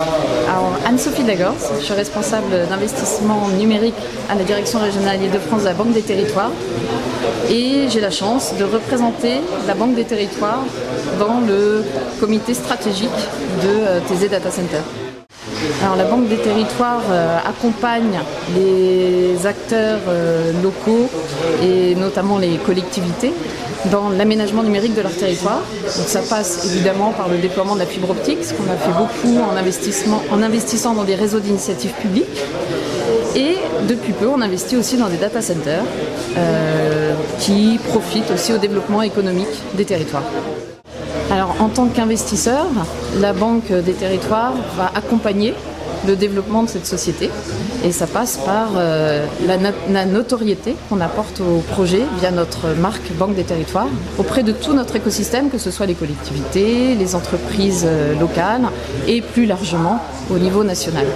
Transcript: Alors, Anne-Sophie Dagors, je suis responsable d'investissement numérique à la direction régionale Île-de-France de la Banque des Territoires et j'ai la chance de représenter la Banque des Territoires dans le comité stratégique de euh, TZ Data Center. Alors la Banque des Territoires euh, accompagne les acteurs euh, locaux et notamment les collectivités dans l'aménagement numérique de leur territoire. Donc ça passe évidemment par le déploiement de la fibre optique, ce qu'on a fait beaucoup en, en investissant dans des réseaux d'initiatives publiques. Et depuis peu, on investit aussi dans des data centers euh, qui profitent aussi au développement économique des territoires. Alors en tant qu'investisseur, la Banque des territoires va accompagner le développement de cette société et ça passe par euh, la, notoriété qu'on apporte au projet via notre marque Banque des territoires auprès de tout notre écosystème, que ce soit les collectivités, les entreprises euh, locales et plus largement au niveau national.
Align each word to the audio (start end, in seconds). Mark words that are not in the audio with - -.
Alors, 0.00 0.78
Anne-Sophie 0.86 1.24
Dagors, 1.24 1.56
je 1.80 1.84
suis 1.84 1.94
responsable 1.94 2.68
d'investissement 2.68 3.48
numérique 3.48 3.96
à 4.30 4.36
la 4.36 4.44
direction 4.44 4.78
régionale 4.78 5.20
Île-de-France 5.20 5.62
de 5.62 5.66
la 5.66 5.74
Banque 5.74 5.92
des 5.92 6.02
Territoires 6.02 6.52
et 7.50 7.88
j'ai 7.90 8.00
la 8.00 8.12
chance 8.12 8.54
de 8.56 8.62
représenter 8.62 9.40
la 9.66 9.74
Banque 9.74 9.96
des 9.96 10.04
Territoires 10.04 10.64
dans 11.18 11.40
le 11.40 11.82
comité 12.20 12.54
stratégique 12.54 13.10
de 13.64 13.68
euh, 13.68 14.00
TZ 14.08 14.30
Data 14.30 14.52
Center. 14.52 14.82
Alors 15.82 15.96
la 15.96 16.04
Banque 16.04 16.28
des 16.28 16.36
Territoires 16.36 17.02
euh, 17.10 17.38
accompagne 17.44 18.20
les 18.54 19.27
acteurs 19.46 20.00
euh, 20.08 20.52
locaux 20.62 21.08
et 21.62 21.94
notamment 21.94 22.38
les 22.38 22.56
collectivités 22.56 23.32
dans 23.92 24.08
l'aménagement 24.08 24.62
numérique 24.62 24.94
de 24.94 25.02
leur 25.02 25.14
territoire. 25.14 25.60
Donc 25.96 26.08
ça 26.08 26.20
passe 26.20 26.66
évidemment 26.66 27.12
par 27.12 27.28
le 27.28 27.38
déploiement 27.38 27.74
de 27.74 27.80
la 27.80 27.86
fibre 27.86 28.10
optique, 28.10 28.44
ce 28.44 28.54
qu'on 28.54 28.64
a 28.64 28.76
fait 28.76 28.96
beaucoup 28.96 29.38
en, 29.40 29.54
en 30.36 30.42
investissant 30.42 30.94
dans 30.94 31.04
des 31.04 31.14
réseaux 31.14 31.40
d'initiatives 31.40 31.92
publiques. 31.92 32.42
Et 33.36 33.56
depuis 33.86 34.12
peu, 34.12 34.26
on 34.26 34.40
investit 34.40 34.76
aussi 34.76 34.96
dans 34.96 35.08
des 35.08 35.16
data 35.16 35.40
centers 35.40 35.84
euh, 36.36 37.14
qui 37.38 37.78
profitent 37.88 38.30
aussi 38.32 38.52
au 38.52 38.58
développement 38.58 39.02
économique 39.02 39.46
des 39.74 39.84
territoires. 39.84 40.24
Alors 41.30 41.54
en 41.60 41.68
tant 41.68 41.86
qu'investisseur, 41.88 42.66
la 43.20 43.32
Banque 43.32 43.70
des 43.70 43.92
territoires 43.92 44.54
va 44.76 44.90
accompagner 44.94 45.54
le 46.06 46.16
développement 46.16 46.62
de 46.62 46.68
cette 46.68 46.86
société 46.86 47.30
et 47.84 47.92
ça 47.92 48.06
passe 48.06 48.38
par 48.38 48.70
euh, 48.76 49.26
la, 49.46 50.06
notoriété 50.06 50.76
qu'on 50.88 51.00
apporte 51.00 51.40
au 51.40 51.60
projet 51.60 52.02
via 52.20 52.30
notre 52.30 52.68
marque 52.76 53.12
Banque 53.18 53.34
des 53.34 53.44
territoires 53.44 53.88
auprès 54.18 54.42
de 54.42 54.52
tout 54.52 54.74
notre 54.74 54.96
écosystème, 54.96 55.50
que 55.50 55.58
ce 55.58 55.70
soit 55.70 55.86
les 55.86 55.94
collectivités, 55.94 56.94
les 56.94 57.14
entreprises 57.14 57.84
euh, 57.86 58.18
locales 58.18 58.62
et 59.06 59.22
plus 59.22 59.46
largement 59.46 60.00
au 60.30 60.38
niveau 60.38 60.64
national. 60.64 61.06